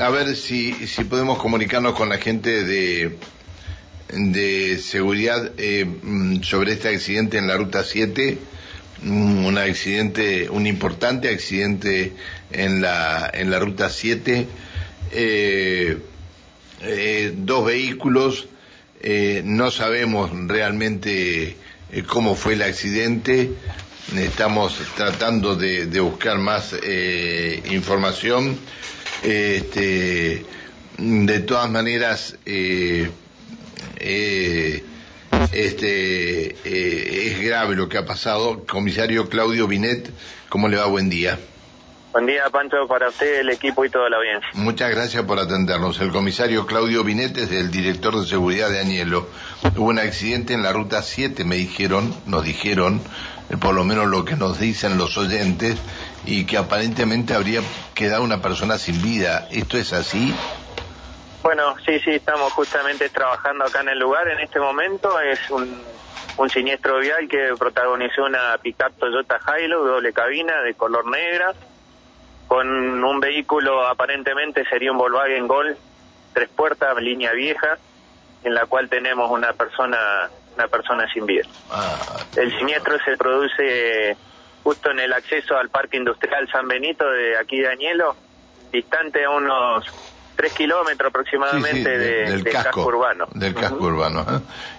a 0.00 0.08
ver 0.08 0.34
si, 0.34 0.72
si 0.86 1.04
podemos 1.04 1.38
comunicarnos 1.38 1.94
con 1.94 2.08
la 2.08 2.16
gente 2.16 2.64
de, 2.64 3.18
de 4.08 4.78
seguridad 4.78 5.52
eh, 5.58 5.84
mm, 5.84 6.42
sobre 6.42 6.72
este 6.72 6.88
accidente 6.88 7.36
en 7.36 7.46
la 7.46 7.56
ruta 7.56 7.84
7, 7.84 8.38
mm, 9.02 9.44
un 9.44 9.58
accidente, 9.58 10.48
un 10.48 10.66
importante 10.66 11.28
accidente 11.28 12.14
en 12.50 12.80
la, 12.80 13.30
en 13.32 13.50
la 13.50 13.58
ruta 13.58 13.90
7, 13.90 14.46
eh, 15.12 15.98
eh, 16.82 17.34
dos 17.36 17.66
vehículos, 17.66 18.46
no 19.44 19.70
sabemos 19.70 20.30
realmente 20.46 21.56
cómo 22.06 22.34
fue 22.34 22.52
el 22.52 22.60
accidente, 22.62 23.50
estamos 24.14 24.78
tratando 24.94 25.56
de, 25.56 25.86
de 25.86 26.00
buscar 26.00 26.36
más 26.38 26.74
información. 27.70 28.58
Este, 29.22 30.44
de 30.98 31.40
todas 31.40 31.70
maneras, 31.70 32.36
eh, 32.46 33.10
eh, 33.98 34.84
este, 35.52 36.56
eh, 36.64 37.26
es 37.26 37.40
grave 37.40 37.74
lo 37.76 37.88
que 37.88 37.98
ha 37.98 38.06
pasado. 38.06 38.64
Comisario 38.66 39.28
Claudio 39.28 39.66
Binet, 39.66 40.10
¿cómo 40.48 40.68
le 40.68 40.76
va? 40.76 40.86
Buen 40.86 41.10
día. 41.10 41.38
Buen 42.12 42.26
día, 42.26 42.50
Pancho, 42.50 42.88
para 42.88 43.08
usted, 43.08 43.40
el 43.40 43.50
equipo 43.50 43.84
y 43.84 43.88
toda 43.88 44.10
la 44.10 44.16
audiencia. 44.16 44.50
Muchas 44.54 44.90
gracias 44.90 45.22
por 45.24 45.38
atendernos. 45.38 46.00
El 46.00 46.10
comisario 46.10 46.66
Claudio 46.66 47.04
Binet 47.04 47.36
es 47.36 47.52
el 47.52 47.70
director 47.70 48.18
de 48.18 48.26
seguridad 48.26 48.68
de 48.68 48.80
Añelo. 48.80 49.28
Hubo 49.76 49.90
un 49.90 49.98
accidente 50.00 50.54
en 50.54 50.64
la 50.64 50.72
ruta 50.72 51.02
7, 51.02 51.44
me 51.44 51.54
dijeron, 51.54 52.12
nos 52.26 52.44
dijeron, 52.44 53.00
por 53.60 53.76
lo 53.76 53.84
menos 53.84 54.08
lo 54.08 54.24
que 54.24 54.34
nos 54.34 54.58
dicen 54.58 54.98
los 54.98 55.16
oyentes, 55.18 55.78
y 56.24 56.46
que 56.46 56.56
aparentemente 56.58 57.34
habría 57.34 57.60
quedado 57.94 58.22
una 58.22 58.40
persona 58.42 58.78
sin 58.78 59.00
vida. 59.02 59.48
¿Esto 59.50 59.76
es 59.76 59.92
así? 59.92 60.34
Bueno, 61.42 61.74
sí, 61.86 61.98
sí, 62.00 62.10
estamos 62.10 62.52
justamente 62.52 63.08
trabajando 63.08 63.64
acá 63.64 63.80
en 63.80 63.88
el 63.88 63.98
lugar 63.98 64.28
en 64.28 64.40
este 64.40 64.60
momento. 64.60 65.18
Es 65.20 65.50
un, 65.50 65.82
un 66.36 66.50
siniestro 66.50 66.98
vial 66.98 67.28
que 67.28 67.54
protagonizó 67.58 68.24
una 68.24 68.58
pickup 68.58 68.98
Toyota 68.98 69.40
Hilux, 69.46 69.86
doble 69.86 70.12
cabina, 70.12 70.60
de 70.62 70.74
color 70.74 71.06
negra, 71.10 71.54
con 72.46 73.04
un 73.04 73.20
vehículo 73.20 73.86
aparentemente 73.86 74.64
sería 74.68 74.90
un 74.90 74.98
Volkswagen 74.98 75.46
Gol, 75.46 75.76
tres 76.34 76.48
puertas, 76.48 76.96
línea 76.96 77.32
vieja, 77.32 77.78
en 78.42 78.54
la 78.54 78.66
cual 78.66 78.88
tenemos 78.88 79.30
una 79.30 79.52
persona 79.52 80.28
una 80.56 80.66
persona 80.68 81.06
sin 81.12 81.26
vida. 81.26 81.44
Ah, 81.70 81.96
el 82.36 82.56
siniestro 82.58 82.98
se 83.04 83.16
produce 83.16 84.16
justo 84.62 84.90
en 84.90 85.00
el 85.00 85.12
acceso 85.12 85.56
al 85.56 85.70
Parque 85.70 85.96
Industrial 85.96 86.48
San 86.50 86.68
Benito 86.68 87.08
de 87.10 87.38
aquí 87.38 87.60
de 87.60 87.68
Añelo, 87.68 88.16
distante 88.72 89.24
a 89.24 89.30
unos 89.30 89.84
tres 90.36 90.52
kilómetros 90.54 91.10
aproximadamente 91.10 91.98
del, 91.98 92.44
casco, 92.44 92.86
urbano. 92.86 93.28
Del 93.34 93.54
casco 93.54 93.84
urbano. 93.84 94.24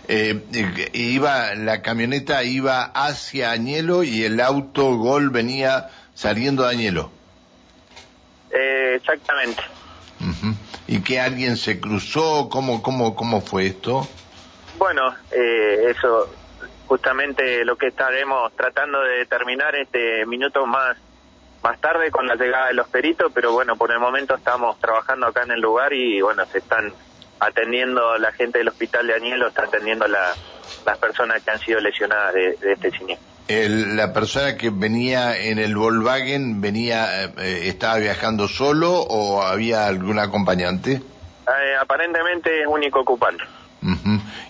¿eh? 0.08 0.42
Eh, 0.52 0.90
iba, 0.94 1.54
la 1.54 1.82
camioneta 1.82 2.44
iba 2.44 2.84
hacia 2.84 3.52
Añelo 3.52 4.04
y 4.04 4.24
el 4.24 4.40
auto 4.42 4.96
Gol 4.98 5.30
venía 5.30 5.90
saliendo 6.16 6.64
de 6.64 6.70
Añelo. 6.70 7.12
Eh, 8.50 8.96
exactamente. 8.96 9.62
¿Y 10.88 11.02
que 11.02 11.20
alguien 11.20 11.58
se 11.58 11.80
cruzó? 11.80 12.50
¿Cómo, 12.50 12.82
cómo, 12.82 13.16
cómo 13.16 13.42
fue 13.42 13.68
esto? 13.68 14.08
Bueno, 14.78 15.16
eso 15.32 16.28
justamente 16.92 17.64
lo 17.64 17.78
que 17.78 17.88
estaremos 17.88 18.52
tratando 18.58 19.02
de 19.02 19.20
determinar 19.20 19.74
este 19.78 20.26
minuto 20.26 20.66
más 20.66 20.98
más 21.64 21.80
tarde 21.80 22.12
con 22.12 22.28
la 22.28 22.36
llegada 22.36 22.68
de 22.68 22.74
los 22.74 22.90
peritos, 22.90 23.32
pero 23.34 23.54
bueno, 23.54 23.78
por 23.78 23.94
el 23.94 24.00
momento 24.00 24.36
estamos 24.36 24.78
trabajando 24.78 25.28
acá 25.28 25.44
en 25.44 25.52
el 25.52 25.62
lugar 25.62 25.94
y 25.94 26.20
bueno, 26.20 26.46
se 26.48 26.58
están 26.58 26.92
atendiendo, 27.40 28.18
la 28.18 28.34
gente 28.34 28.58
del 28.58 28.68
hospital 28.68 29.08
de 29.08 29.14
Añelo 29.14 29.48
está 29.48 29.64
atendiendo 29.64 30.06
la, 30.06 30.34
las 30.86 30.98
personas 30.98 31.42
que 31.42 31.52
han 31.52 31.60
sido 31.60 31.80
lesionadas 31.80 32.34
de, 32.34 32.58
este 32.62 32.92
siniestro. 32.92 33.26
¿La 33.96 34.12
persona 34.12 34.58
que 34.58 34.70
venía 34.70 35.38
en 35.38 35.60
el 35.60 35.78
Volkswagen 35.78 36.60
venía, 36.60 37.24
eh, 37.24 37.70
estaba 37.70 38.00
viajando 38.00 38.50
solo 38.50 39.00
o 39.00 39.44
había 39.44 39.88
algún 39.88 40.20
acompañante? 40.20 40.92
Eh, 40.92 41.76
aparentemente 41.80 42.64
es 42.64 42.68
único 42.68 43.00
ocupante. 43.00 43.46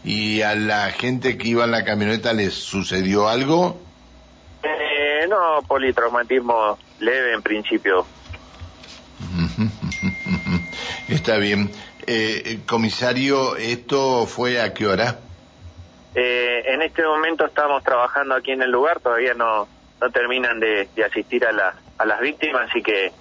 ¿Y 0.03 0.41
a 0.41 0.55
la 0.55 0.91
gente 0.91 1.37
que 1.37 1.49
iba 1.49 1.65
en 1.65 1.71
la 1.71 1.83
camioneta 1.83 2.33
les 2.33 2.53
sucedió 2.53 3.27
algo? 3.27 3.79
Eh, 4.63 5.27
no, 5.27 5.61
politraumatismo 5.67 6.77
leve 6.99 7.33
en 7.33 7.41
principio. 7.41 8.05
Está 11.07 11.37
bien. 11.37 11.71
Eh, 12.07 12.59
comisario, 12.65 13.55
¿esto 13.57 14.25
fue 14.25 14.59
a 14.61 14.73
qué 14.73 14.87
hora? 14.87 15.19
Eh, 16.15 16.63
en 16.65 16.81
este 16.81 17.03
momento 17.03 17.45
estamos 17.45 17.83
trabajando 17.83 18.35
aquí 18.35 18.51
en 18.51 18.61
el 18.61 18.71
lugar, 18.71 18.99
todavía 18.99 19.33
no, 19.33 19.67
no 20.01 20.09
terminan 20.09 20.59
de, 20.59 20.89
asistir 21.05 21.45
a, 21.45 21.51
la, 21.51 21.75
a 21.97 22.05
las 22.05 22.19
víctimas, 22.19 22.69
así 22.69 22.81
que 22.81 23.11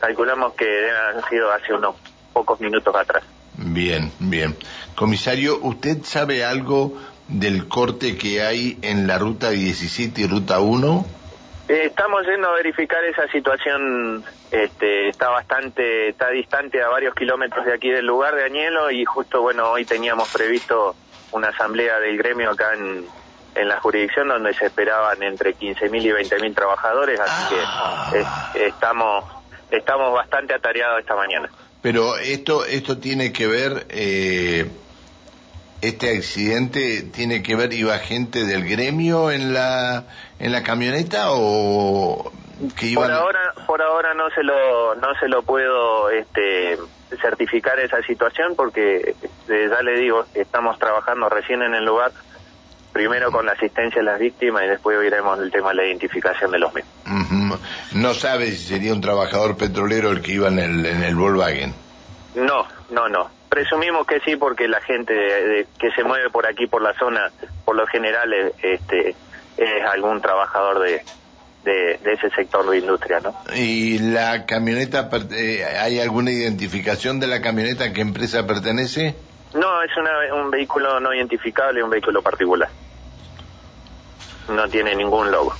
calculamos 0.00 0.54
que 0.54 0.64
deben 0.64 0.96
haber 0.96 1.24
sido 1.28 1.52
hace 1.52 1.74
unos 1.74 1.94
pocos 2.32 2.60
minutos 2.60 2.94
atrás. 2.94 3.22
Bien, 3.56 4.10
bien. 4.18 4.56
Comisario, 4.94 5.58
¿usted 5.62 6.02
sabe 6.02 6.44
algo 6.44 6.96
del 7.28 7.68
corte 7.68 8.16
que 8.16 8.42
hay 8.42 8.78
en 8.82 9.06
la 9.06 9.18
ruta 9.18 9.50
17 9.50 10.20
y 10.20 10.26
ruta 10.26 10.60
1? 10.60 11.06
Eh, 11.68 11.82
estamos 11.86 12.26
yendo 12.26 12.48
a 12.48 12.54
verificar 12.54 13.04
esa 13.04 13.28
situación, 13.28 14.24
este, 14.50 15.08
está 15.08 15.28
bastante, 15.28 16.08
está 16.08 16.28
distante 16.30 16.82
a 16.82 16.88
varios 16.88 17.14
kilómetros 17.14 17.64
de 17.64 17.74
aquí 17.74 17.90
del 17.90 18.06
lugar 18.06 18.34
de 18.34 18.44
Añelo 18.44 18.90
y 18.90 19.04
justo, 19.04 19.40
bueno, 19.40 19.70
hoy 19.70 19.84
teníamos 19.84 20.32
previsto 20.32 20.96
una 21.30 21.48
asamblea 21.48 22.00
del 22.00 22.18
gremio 22.18 22.50
acá 22.50 22.74
en, 22.74 23.06
en 23.54 23.68
la 23.68 23.78
jurisdicción 23.80 24.28
donde 24.28 24.52
se 24.54 24.66
esperaban 24.66 25.22
entre 25.22 25.54
15.000 25.54 26.02
y 26.02 26.08
20.000 26.08 26.54
trabajadores, 26.54 27.20
así 27.20 27.54
que 27.54 27.60
ah. 27.64 28.52
estamos, 28.54 29.24
estamos 29.70 30.12
bastante 30.12 30.54
atareados 30.54 31.00
esta 31.00 31.14
mañana. 31.14 31.48
Pero 31.82 32.16
esto, 32.18 32.64
esto 32.66 32.98
tiene 32.98 33.32
que 33.32 33.46
ver, 33.46 33.86
eh, 33.88 34.70
este 35.80 36.16
accidente 36.16 37.02
tiene 37.02 37.42
que 37.42 37.56
ver, 37.56 37.72
iba 37.72 37.98
gente 37.98 38.44
del 38.44 38.68
gremio 38.68 39.30
en 39.30 39.54
la, 39.54 40.04
en 40.38 40.52
la 40.52 40.62
camioneta 40.62 41.28
o 41.30 42.30
que 42.78 42.86
iban... 42.86 43.08
Por 43.08 43.12
ahora, 43.12 43.54
por 43.66 43.82
ahora 43.82 44.12
no 44.14 44.28
se 44.30 44.42
lo, 44.42 44.94
no 44.96 45.14
se 45.18 45.28
lo 45.28 45.42
puedo, 45.42 46.10
este, 46.10 46.76
certificar 47.16 47.78
esa 47.80 48.02
situación 48.02 48.54
porque 48.56 49.14
eh, 49.48 49.68
ya 49.70 49.82
le 49.82 49.98
digo, 49.98 50.26
estamos 50.34 50.78
trabajando 50.78 51.28
recién 51.28 51.62
en 51.62 51.74
el 51.74 51.84
lugar 51.84 52.12
primero 52.92 53.30
con 53.30 53.46
la 53.46 53.52
asistencia 53.52 54.00
de 54.00 54.04
las 54.04 54.18
víctimas 54.18 54.64
y 54.64 54.68
después 54.68 54.98
veremos 54.98 55.38
el 55.38 55.50
tema 55.50 55.70
de 55.70 55.76
la 55.76 55.84
identificación 55.86 56.50
de 56.50 56.58
los 56.58 56.74
mismos. 56.74 56.92
¿No 57.92 58.14
sabe 58.14 58.50
si 58.52 58.58
sería 58.58 58.92
un 58.92 59.00
trabajador 59.00 59.56
petrolero 59.56 60.10
el 60.10 60.22
que 60.22 60.32
iba 60.32 60.48
en 60.48 60.58
el, 60.58 60.86
en 60.86 61.02
el 61.02 61.14
Volkswagen? 61.14 61.74
No, 62.34 62.66
no, 62.90 63.08
no. 63.08 63.30
Presumimos 63.48 64.06
que 64.06 64.20
sí 64.20 64.36
porque 64.36 64.68
la 64.68 64.80
gente 64.80 65.66
que 65.78 65.90
se 65.92 66.04
mueve 66.04 66.30
por 66.30 66.46
aquí, 66.46 66.66
por 66.66 66.82
la 66.82 66.94
zona, 66.94 67.30
por 67.64 67.76
lo 67.76 67.86
general 67.86 68.32
este, 68.62 69.16
es 69.56 69.84
algún 69.92 70.20
trabajador 70.20 70.78
de, 70.80 71.02
de, 71.64 72.12
ese 72.12 72.30
sector 72.30 72.68
de 72.68 72.78
industria, 72.78 73.20
¿no? 73.20 73.34
¿Y 73.54 73.98
la 73.98 74.46
camioneta, 74.46 75.08
eh, 75.32 75.64
hay 75.64 76.00
alguna 76.00 76.30
identificación 76.30 77.20
de 77.20 77.26
la 77.26 77.40
camioneta 77.40 77.84
a 77.84 77.92
qué 77.92 78.00
empresa 78.00 78.46
pertenece? 78.46 79.16
No, 79.54 79.82
es 79.82 79.90
un 80.32 80.50
vehículo 80.50 81.00
no 81.00 81.12
identificable, 81.12 81.82
un 81.82 81.90
vehículo 81.90 82.22
particular. 82.22 82.68
No 84.48 84.68
tiene 84.68 84.94
ningún 84.94 85.30
logo. 85.30 85.54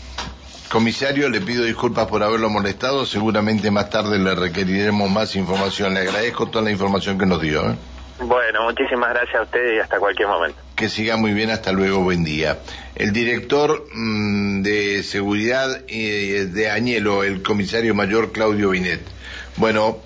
Comisario, 0.71 1.29
le 1.29 1.41
pido 1.41 1.65
disculpas 1.65 2.07
por 2.07 2.23
haberlo 2.23 2.49
molestado. 2.49 3.05
Seguramente 3.05 3.73
más 3.73 3.91
tarde 3.91 4.21
le 4.21 4.37
requeriremos 4.37 5.11
más 5.11 5.35
información. 5.35 5.95
Le 5.95 6.01
agradezco 6.01 6.47
toda 6.47 6.65
la 6.65 6.71
información 6.71 7.19
que 7.19 7.27
nos 7.27 7.43
dio. 7.43 7.69
¿eh? 7.69 7.75
Bueno, 8.21 8.63
muchísimas 8.63 9.11
gracias 9.11 9.35
a 9.35 9.43
usted 9.43 9.75
y 9.75 9.79
hasta 9.81 9.99
cualquier 9.99 10.29
momento. 10.29 10.57
Que 10.77 10.89
siga 10.89 11.17
muy 11.17 11.33
bien, 11.33 11.51
hasta 11.51 11.73
luego, 11.73 12.01
buen 12.01 12.23
día. 12.23 12.59
El 12.95 13.13
director 13.13 13.85
mm, 13.93 14.63
de 14.63 15.03
seguridad 15.03 15.83
eh, 15.89 16.47
de 16.49 16.71
Añelo, 16.71 17.25
el 17.25 17.43
comisario 17.43 17.93
mayor 17.95 18.31
Claudio 18.31 18.71
Binet. 18.71 19.01
Bueno, 19.57 19.99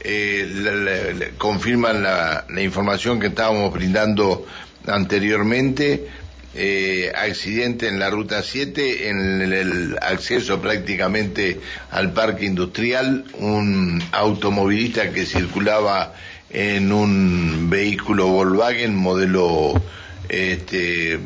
eh, 0.00 1.32
confirman 1.36 2.02
la, 2.02 2.44
información 2.58 3.18
que 3.18 3.28
estábamos 3.28 3.72
brindando 3.72 4.46
anteriormente. 4.86 6.06
Eh, 6.54 7.10
accidente 7.14 7.88
en 7.88 7.98
la 7.98 8.10
ruta 8.10 8.42
7, 8.42 9.08
en 9.08 9.40
el, 9.40 9.96
acceso 10.02 10.60
prácticamente 10.60 11.58
al 11.90 12.12
parque 12.12 12.44
industrial, 12.44 13.24
un 13.38 14.02
automovilista 14.12 15.12
que 15.12 15.24
circulaba 15.24 16.14
en 16.50 16.92
un 16.92 17.70
vehículo 17.70 18.26
Volkswagen 18.26 18.94
modelo, 18.94 19.82
este, 20.28 21.18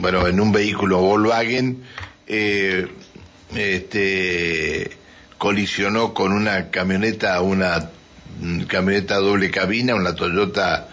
bueno, 0.00 0.26
en 0.28 0.40
un 0.40 0.50
vehículo 0.50 1.00
Volkswagen, 1.02 1.82
eh, 2.26 2.86
este, 3.54 4.92
colisionó 5.36 6.14
con 6.14 6.32
una 6.32 6.70
camioneta, 6.70 7.38
una 7.42 7.90
camioneta 8.66 9.16
doble 9.16 9.50
cabina, 9.50 9.94
una 9.94 10.14
Toyota 10.14 10.88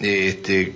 este 0.00 0.72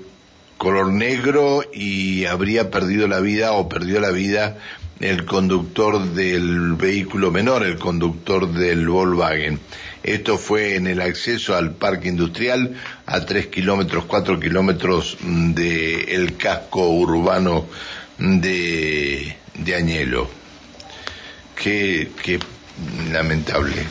color 0.62 0.92
negro 0.92 1.64
y 1.74 2.24
habría 2.26 2.70
perdido 2.70 3.08
la 3.08 3.18
vida 3.18 3.50
o 3.50 3.68
perdió 3.68 3.98
la 3.98 4.12
vida 4.12 4.58
el 5.00 5.24
conductor 5.24 6.00
del 6.14 6.74
vehículo 6.74 7.32
menor, 7.32 7.66
el 7.66 7.80
conductor 7.80 8.48
del 8.48 8.86
Volkswagen. 8.86 9.58
Esto 10.04 10.38
fue 10.38 10.76
en 10.76 10.86
el 10.86 11.00
acceso 11.00 11.56
al 11.56 11.72
parque 11.72 12.06
industrial 12.06 12.76
a 13.06 13.26
tres 13.26 13.48
kilómetros, 13.48 14.04
cuatro 14.04 14.38
kilómetros 14.38 15.16
del 15.20 16.36
casco 16.36 16.90
urbano 16.90 17.66
de, 18.18 19.36
de 19.54 19.74
Añelo. 19.74 20.30
Qué, 21.56 22.12
qué 22.22 22.38
lamentable. 23.10 23.84